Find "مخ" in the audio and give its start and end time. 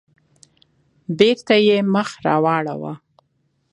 1.93-2.09